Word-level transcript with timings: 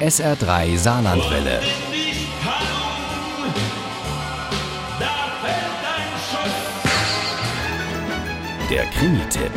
SR3 0.00 0.76
Saarlandwelle. 0.76 1.60
Der 8.68 8.84
Krimi-Tipp. 8.86 9.52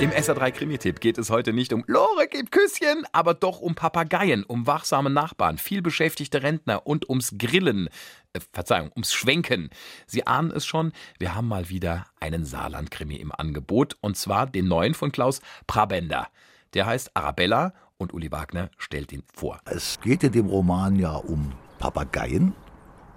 Im 0.00 0.10
SR3 0.10 0.50
Krimi-Tipp 0.50 1.00
geht 1.00 1.16
es 1.16 1.30
heute 1.30 1.54
nicht 1.54 1.72
um 1.72 1.82
Lore, 1.86 2.28
gib 2.30 2.52
Küsschen, 2.52 3.06
aber 3.12 3.32
doch 3.32 3.60
um 3.60 3.74
Papageien, 3.74 4.44
um 4.44 4.66
wachsame 4.66 5.08
Nachbarn, 5.08 5.56
viel 5.56 5.80
beschäftigte 5.80 6.42
Rentner 6.42 6.86
und 6.86 7.08
ums 7.08 7.34
Grillen. 7.38 7.88
Äh, 8.34 8.40
Verzeihung, 8.52 8.92
ums 8.94 9.14
Schwenken. 9.14 9.70
Sie 10.06 10.26
ahnen 10.26 10.50
es 10.50 10.66
schon, 10.66 10.92
wir 11.18 11.34
haben 11.34 11.48
mal 11.48 11.70
wieder 11.70 12.04
einen 12.20 12.44
Saarland-Krimi 12.44 13.16
im 13.16 13.32
Angebot 13.32 13.96
und 14.02 14.18
zwar 14.18 14.46
den 14.46 14.68
neuen 14.68 14.92
von 14.92 15.10
Klaus 15.10 15.40
Prabender. 15.66 16.28
Der 16.74 16.84
heißt 16.84 17.16
Arabella 17.16 17.72
und 17.98 18.14
Uli 18.14 18.30
Wagner 18.30 18.70
stellt 18.78 19.12
ihn 19.12 19.24
vor. 19.34 19.58
Es 19.64 20.00
geht 20.00 20.22
in 20.22 20.32
dem 20.32 20.46
Roman 20.46 20.96
ja 20.96 21.16
um 21.16 21.52
Papageien 21.78 22.54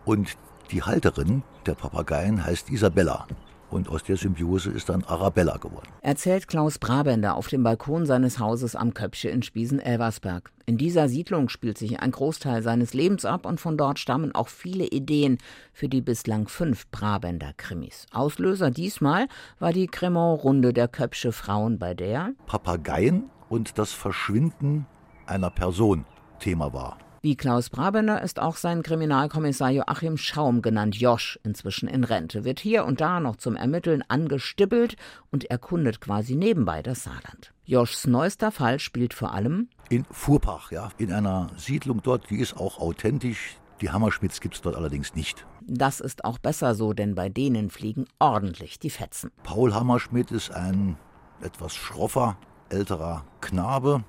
und 0.05 0.35
die 0.71 0.81
Halterin 0.81 1.43
der 1.65 1.75
Papageien 1.75 2.43
heißt 2.43 2.69
Isabella. 2.69 3.27
Und 3.69 3.87
aus 3.87 4.03
der 4.03 4.17
Symbiose 4.17 4.69
ist 4.69 4.89
dann 4.89 5.05
Arabella 5.05 5.55
geworden. 5.55 5.87
Erzählt 6.01 6.49
Klaus 6.49 6.77
Brabender 6.77 7.35
auf 7.35 7.47
dem 7.47 7.63
Balkon 7.63 8.05
seines 8.05 8.37
Hauses 8.37 8.75
am 8.75 8.93
Köpfche 8.93 9.29
in 9.29 9.43
Spiesen-Elversberg. 9.43 10.51
In 10.65 10.77
dieser 10.77 11.07
Siedlung 11.07 11.47
spielt 11.47 11.77
sich 11.77 12.01
ein 12.01 12.11
Großteil 12.11 12.63
seines 12.63 12.93
Lebens 12.93 13.23
ab 13.23 13.45
und 13.45 13.61
von 13.61 13.77
dort 13.77 13.97
stammen 13.97 14.35
auch 14.35 14.49
viele 14.49 14.87
Ideen 14.87 15.37
für 15.71 15.87
die 15.87 16.01
bislang 16.01 16.49
fünf 16.49 16.89
Brabender-Krimis. 16.91 18.07
Auslöser 18.11 18.71
diesmal 18.71 19.27
war 19.59 19.71
die 19.71 19.87
Cremant-Runde 19.87 20.73
der 20.73 20.89
Köpfsche 20.89 21.31
Frauen, 21.31 21.79
bei 21.79 21.93
der 21.93 22.33
Papageien 22.47 23.29
und 23.51 23.77
das 23.77 23.91
Verschwinden 23.91 24.87
einer 25.25 25.49
Person 25.49 26.05
Thema 26.39 26.73
war. 26.73 26.97
Wie 27.21 27.35
Klaus 27.35 27.69
Brabender 27.69 28.21
ist 28.23 28.39
auch 28.39 28.55
sein 28.55 28.81
Kriminalkommissar 28.81 29.69
Joachim 29.69 30.17
Schaum, 30.17 30.63
genannt 30.63 30.95
Josch, 30.95 31.37
inzwischen 31.43 31.87
in 31.87 32.03
Rente, 32.03 32.45
wird 32.45 32.59
hier 32.59 32.85
und 32.85 32.99
da 32.99 33.19
noch 33.19 33.35
zum 33.35 33.55
Ermitteln 33.55 34.03
angestippelt 34.07 34.95
und 35.29 35.43
erkundet 35.51 36.01
quasi 36.01 36.35
nebenbei 36.35 36.81
das 36.81 37.03
Saarland. 37.03 37.53
Joschs 37.65 38.07
neuester 38.07 38.51
Fall 38.51 38.79
spielt 38.79 39.13
vor 39.13 39.33
allem 39.33 39.67
in 39.89 40.05
Fuhrpach, 40.09 40.71
ja, 40.71 40.89
in 40.97 41.11
einer 41.11 41.49
Siedlung 41.57 42.01
dort, 42.01 42.29
die 42.29 42.37
ist 42.37 42.55
auch 42.55 42.79
authentisch. 42.79 43.57
Die 43.81 43.91
Hammerschmidts 43.91 44.39
gibt 44.39 44.55
es 44.55 44.61
dort 44.61 44.77
allerdings 44.77 45.13
nicht. 45.13 45.45
Das 45.67 45.99
ist 45.99 46.23
auch 46.23 46.39
besser 46.39 46.73
so, 46.73 46.93
denn 46.93 47.15
bei 47.15 47.27
denen 47.27 47.69
fliegen 47.69 48.05
ordentlich 48.17 48.79
die 48.79 48.89
Fetzen. 48.89 49.31
Paul 49.43 49.73
Hammerschmidt 49.73 50.31
ist 50.31 50.51
ein 50.51 50.97
etwas 51.41 51.75
schroffer, 51.75 52.37
älterer 52.71 53.25
Knabe, 53.41 54.03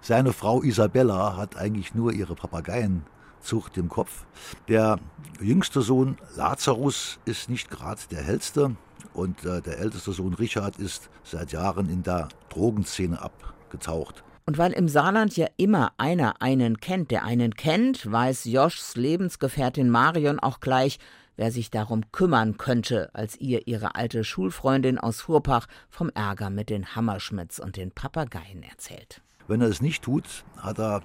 seine 0.00 0.32
Frau 0.32 0.62
Isabella 0.62 1.36
hat 1.36 1.56
eigentlich 1.56 1.94
nur 1.94 2.12
ihre 2.12 2.34
Papageienzucht 2.34 3.76
im 3.76 3.88
Kopf. 3.88 4.24
Der 4.68 4.98
jüngste 5.40 5.82
Sohn 5.82 6.16
Lazarus 6.36 7.18
ist 7.24 7.50
nicht 7.50 7.70
gerade 7.70 8.00
der 8.10 8.22
hellste 8.22 8.76
und 9.14 9.44
äh, 9.44 9.60
der 9.62 9.78
älteste 9.78 10.12
Sohn 10.12 10.34
Richard 10.34 10.76
ist 10.76 11.10
seit 11.24 11.52
Jahren 11.52 11.88
in 11.88 12.02
der 12.02 12.28
Drogenszene 12.50 13.20
abgetaucht. 13.20 14.22
Und 14.44 14.58
weil 14.58 14.72
im 14.74 14.88
Saarland 14.88 15.36
ja 15.36 15.48
immer 15.56 15.92
einer 15.96 16.40
einen 16.40 16.78
kennt, 16.78 17.10
der 17.10 17.24
einen 17.24 17.54
kennt, 17.54 18.10
weiß 18.10 18.44
Joschs 18.44 18.94
Lebensgefährtin 18.94 19.90
Marion 19.90 20.38
auch 20.38 20.60
gleich, 20.60 21.00
wer 21.36 21.52
sich 21.52 21.70
darum 21.70 22.10
kümmern 22.12 22.56
könnte, 22.56 23.10
als 23.14 23.36
ihr 23.38 23.66
ihre 23.66 23.94
alte 23.94 24.24
Schulfreundin 24.24 24.98
aus 24.98 25.20
Fuhrpach 25.20 25.66
vom 25.88 26.10
Ärger 26.10 26.50
mit 26.50 26.70
den 26.70 26.94
Hammerschmidts 26.96 27.60
und 27.60 27.76
den 27.76 27.90
Papageien 27.90 28.62
erzählt. 28.62 29.22
Wenn 29.48 29.60
er 29.60 29.68
es 29.68 29.80
nicht 29.80 30.02
tut, 30.02 30.44
hat 30.56 30.78
er 30.78 31.02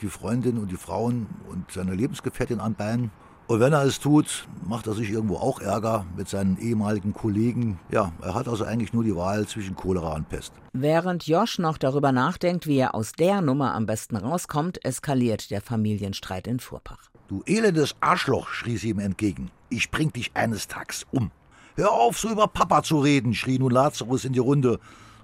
die 0.00 0.08
Freundin 0.08 0.58
und 0.58 0.70
die 0.70 0.76
Frauen 0.76 1.26
und 1.48 1.70
seine 1.70 1.94
Lebensgefährtin 1.94 2.60
an 2.60 2.74
Beinen. 2.74 3.10
Und 3.46 3.60
wenn 3.60 3.74
er 3.74 3.84
es 3.84 4.00
tut, 4.00 4.48
macht 4.66 4.86
er 4.86 4.94
sich 4.94 5.10
irgendwo 5.10 5.36
auch 5.36 5.60
Ärger 5.60 6.06
mit 6.16 6.30
seinen 6.30 6.56
ehemaligen 6.58 7.12
Kollegen. 7.12 7.78
Ja, 7.90 8.12
er 8.22 8.34
hat 8.34 8.48
also 8.48 8.64
eigentlich 8.64 8.94
nur 8.94 9.04
die 9.04 9.14
Wahl 9.14 9.46
zwischen 9.46 9.76
Cholera 9.76 10.14
und 10.14 10.30
Pest. 10.30 10.54
Während 10.72 11.26
Josh 11.26 11.58
noch 11.58 11.76
darüber 11.76 12.10
nachdenkt, 12.10 12.66
wie 12.66 12.78
er 12.78 12.94
aus 12.94 13.12
der 13.12 13.42
Nummer 13.42 13.74
am 13.74 13.84
besten 13.84 14.16
rauskommt, 14.16 14.82
eskaliert 14.82 15.50
der 15.50 15.60
Familienstreit 15.60 16.46
in 16.46 16.58
Fuhrpach. 16.58 17.10
Du 17.34 17.42
elendes 17.46 17.96
Arschloch, 17.98 18.50
schrie 18.50 18.76
sie 18.76 18.90
ihm 18.90 19.00
entgegen. 19.00 19.50
Ich 19.68 19.90
bring 19.90 20.12
dich 20.12 20.30
eines 20.34 20.68
Tages 20.68 21.04
um. 21.10 21.32
Hör 21.74 21.90
auf, 21.90 22.16
so 22.16 22.30
über 22.30 22.46
Papa 22.46 22.84
zu 22.84 23.00
reden, 23.00 23.34
schrie 23.34 23.58
nun 23.58 23.72
Lazarus 23.72 24.24
in 24.24 24.34
die 24.34 24.38
Runde. 24.38 24.78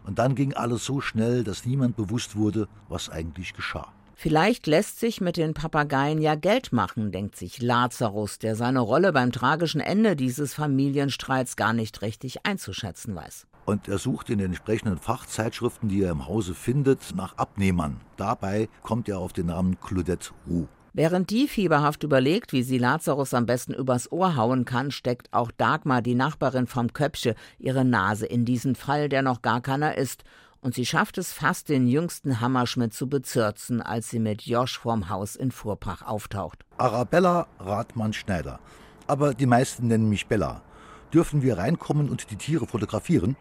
Und 0.04 0.18
dann 0.18 0.34
ging 0.34 0.52
alles 0.52 0.84
so 0.84 1.00
schnell, 1.00 1.44
dass 1.44 1.64
niemand 1.64 1.94
bewusst 1.94 2.34
wurde, 2.34 2.66
was 2.88 3.10
eigentlich 3.10 3.54
geschah. 3.54 3.92
Vielleicht 4.16 4.66
lässt 4.66 4.98
sich 4.98 5.20
mit 5.20 5.36
den 5.36 5.54
Papageien 5.54 6.20
ja 6.20 6.34
Geld 6.34 6.72
machen, 6.72 7.12
denkt 7.12 7.36
sich 7.36 7.62
Lazarus, 7.62 8.40
der 8.40 8.56
seine 8.56 8.80
Rolle 8.80 9.12
beim 9.12 9.30
tragischen 9.30 9.80
Ende 9.80 10.16
dieses 10.16 10.52
Familienstreits 10.52 11.54
gar 11.54 11.72
nicht 11.72 12.02
richtig 12.02 12.44
einzuschätzen 12.44 13.14
weiß. 13.14 13.46
Und 13.66 13.86
er 13.86 13.98
sucht 13.98 14.30
in 14.30 14.38
den 14.38 14.48
entsprechenden 14.48 14.98
Fachzeitschriften, 14.98 15.88
die 15.88 16.02
er 16.02 16.10
im 16.10 16.26
Hause 16.26 16.56
findet, 16.56 17.14
nach 17.14 17.36
Abnehmern. 17.36 18.00
Dabei 18.16 18.68
kommt 18.82 19.08
er 19.08 19.20
auf 19.20 19.32
den 19.32 19.46
Namen 19.46 19.78
Claudette 19.78 20.32
Roux. 20.48 20.66
Während 20.92 21.30
die 21.30 21.46
fieberhaft 21.46 22.02
überlegt, 22.02 22.52
wie 22.52 22.62
sie 22.62 22.78
Lazarus 22.78 23.34
am 23.34 23.46
besten 23.46 23.72
übers 23.74 24.10
Ohr 24.10 24.36
hauen 24.36 24.64
kann, 24.64 24.90
steckt 24.90 25.32
auch 25.32 25.50
Dagmar, 25.52 26.02
die 26.02 26.14
Nachbarin 26.14 26.66
vom 26.66 26.92
Köpsche, 26.92 27.34
ihre 27.58 27.84
Nase 27.84 28.26
in 28.26 28.44
diesen 28.44 28.74
Fall, 28.74 29.08
der 29.08 29.22
noch 29.22 29.42
gar 29.42 29.60
keiner 29.60 29.96
ist. 29.96 30.24
Und 30.62 30.74
sie 30.74 30.84
schafft 30.84 31.16
es 31.16 31.32
fast, 31.32 31.68
den 31.68 31.86
jüngsten 31.86 32.40
Hammerschmidt 32.40 32.92
zu 32.92 33.08
bezirzen, 33.08 33.80
als 33.80 34.10
sie 34.10 34.18
mit 34.18 34.42
Josch 34.42 34.78
vorm 34.78 35.08
Haus 35.08 35.36
in 35.36 35.52
Fuhrpach 35.52 36.02
auftaucht. 36.02 36.64
Arabella 36.76 37.46
Radmann-Schneider. 37.60 38.58
Aber 39.06 39.32
die 39.32 39.46
meisten 39.46 39.86
nennen 39.86 40.08
mich 40.08 40.26
Bella. 40.26 40.62
Dürfen 41.14 41.42
wir 41.42 41.58
reinkommen 41.58 42.10
und 42.10 42.30
die 42.30 42.36
Tiere 42.36 42.66
fotografieren? 42.66 43.36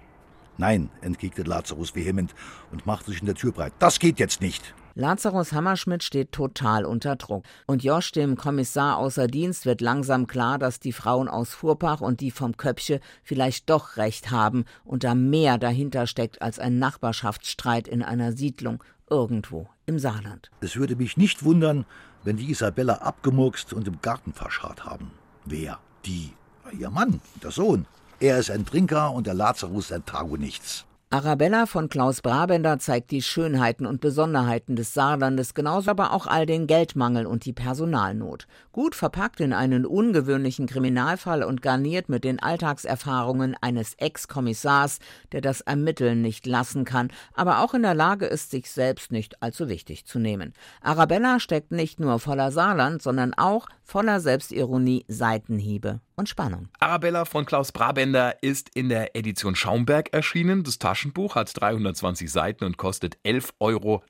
Nein, 0.57 0.89
entgegnet 1.01 1.47
Lazarus 1.47 1.95
vehement 1.95 2.33
und 2.71 2.85
macht 2.85 3.05
sich 3.05 3.19
in 3.19 3.25
der 3.25 3.35
Tür 3.35 3.51
breit. 3.51 3.73
Das 3.79 3.99
geht 3.99 4.19
jetzt 4.19 4.41
nicht. 4.41 4.73
Lazarus 4.95 5.53
Hammerschmidt 5.53 6.03
steht 6.03 6.31
total 6.31 6.85
unter 6.85 7.15
Druck. 7.15 7.45
Und 7.67 7.83
Josch, 7.83 8.11
dem 8.11 8.35
Kommissar 8.35 8.97
außer 8.97 9.27
Dienst, 9.27 9.65
wird 9.65 9.81
langsam 9.81 10.27
klar, 10.27 10.59
dass 10.59 10.79
die 10.79 10.91
Frauen 10.91 11.27
aus 11.27 11.53
Fuhrpach 11.53 12.01
und 12.01 12.21
die 12.21 12.31
vom 12.31 12.57
Köpche 12.57 12.99
vielleicht 13.23 13.69
doch 13.69 13.97
recht 13.97 14.31
haben 14.31 14.65
und 14.83 15.03
da 15.03 15.15
mehr 15.15 15.57
dahinter 15.57 16.07
steckt 16.07 16.41
als 16.41 16.59
ein 16.59 16.79
Nachbarschaftsstreit 16.79 17.87
in 17.87 18.03
einer 18.03 18.33
Siedlung 18.33 18.83
irgendwo 19.09 19.67
im 19.85 19.99
Saarland. 19.99 20.51
Es 20.61 20.75
würde 20.75 20.95
mich 20.95 21.17
nicht 21.17 21.43
wundern, 21.43 21.85
wenn 22.23 22.37
die 22.37 22.51
Isabella 22.51 22.95
abgemurkst 22.95 23.73
und 23.73 23.87
im 23.87 24.01
Garten 24.01 24.33
verscharrt 24.33 24.85
haben. 24.85 25.11
Wer? 25.45 25.79
Die? 26.05 26.33
Ihr 26.77 26.89
Mann, 26.89 27.21
der 27.41 27.51
Sohn. 27.51 27.85
Er 28.19 28.37
ist 28.37 28.51
ein 28.51 28.65
Trinker 28.65 29.11
und 29.11 29.27
der 29.27 29.33
Lazarus 29.33 29.91
ein 29.91 30.05
Taugenichts. 30.05 30.85
Arabella 31.11 31.65
von 31.65 31.89
Klaus 31.89 32.21
Brabender 32.21 32.77
zeigt 32.77 33.09
die 33.09 33.23
Schönheiten 33.23 33.87
und 33.87 33.99
Besonderheiten 33.99 34.75
des 34.75 34.93
Saarlandes, 34.93 35.55
genauso 35.55 35.89
aber 35.89 36.13
auch 36.13 36.27
all 36.27 36.45
den 36.45 36.67
Geldmangel 36.67 37.25
und 37.25 37.45
die 37.45 37.51
Personalnot. 37.51 38.45
Gut 38.71 38.93
verpackt 38.93 39.39
in 39.39 39.51
einen 39.51 39.87
ungewöhnlichen 39.87 40.67
Kriminalfall 40.67 41.41
und 41.41 41.63
garniert 41.63 42.09
mit 42.09 42.23
den 42.23 42.39
Alltagserfahrungen 42.39 43.55
eines 43.59 43.95
Ex-Kommissars, 43.95 44.99
der 45.31 45.41
das 45.41 45.61
Ermitteln 45.61 46.21
nicht 46.21 46.45
lassen 46.45 46.85
kann, 46.85 47.09
aber 47.33 47.63
auch 47.63 47.73
in 47.73 47.81
der 47.81 47.95
Lage 47.95 48.27
ist, 48.27 48.51
sich 48.51 48.69
selbst 48.69 49.11
nicht 49.11 49.41
allzu 49.41 49.67
wichtig 49.67 50.05
zu 50.05 50.19
nehmen. 50.19 50.53
Arabella 50.79 51.39
steckt 51.39 51.71
nicht 51.71 51.99
nur 51.99 52.19
voller 52.19 52.51
Saarland, 52.51 53.01
sondern 53.01 53.33
auch 53.33 53.65
voller 53.83 54.19
Selbstironie, 54.19 55.05
Seitenhiebe 55.07 56.01
und 56.19 56.29
Spannung. 56.29 56.69
Arabella 56.79 57.25
von 57.25 57.45
Klaus 57.45 57.71
Brabender 57.71 58.43
ist 58.43 58.69
in 58.75 58.89
der 58.89 59.15
Edition 59.15 59.55
Schaumberg 59.55 60.13
erschienen. 60.13 60.63
Das 60.63 60.77
Taschenbuch 60.77 61.35
hat 61.35 61.51
320 61.59 62.29
Seiten 62.29 62.65
und 62.65 62.77
kostet 62.77 63.17
11,79 63.25 63.53
Euro. 63.59 64.03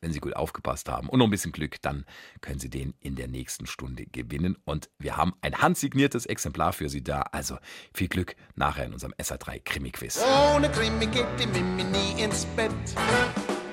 Wenn 0.00 0.12
Sie 0.12 0.20
gut 0.20 0.36
aufgepasst 0.36 0.88
haben 0.88 1.08
und 1.08 1.18
noch 1.18 1.26
ein 1.26 1.30
bisschen 1.30 1.52
Glück, 1.52 1.80
dann 1.80 2.04
können 2.40 2.58
Sie 2.58 2.68
den 2.68 2.94
in 3.00 3.14
der 3.14 3.28
nächsten 3.28 3.66
Stunde 3.66 4.06
gewinnen. 4.06 4.58
Und 4.64 4.90
wir 4.98 5.16
haben 5.16 5.32
ein 5.40 5.56
handsigniertes 5.56 6.26
Exemplar 6.26 6.72
für 6.72 6.88
Sie 6.88 7.02
da. 7.02 7.22
Also 7.32 7.56
viel 7.94 8.08
Glück 8.08 8.36
nachher 8.56 8.84
in 8.84 8.92
unserem 8.92 9.14
SA3 9.14 9.60
Krimi-Quiz. 9.64 10.22
Ohne 10.54 10.68
Krimi 10.70 11.06
geht 11.06 11.26
die 11.38 11.46
Mimi 11.46 11.84
nie 11.84 12.22
ins 12.22 12.44
Bett. 12.56 12.72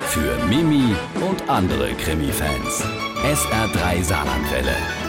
Für 0.02 0.38
Mimi 0.46 0.96
und 1.28 1.50
andere 1.50 1.94
Krimi-Fans. 1.94 2.84
SR3 3.24 4.04
Saarlandwelle. 4.04 5.09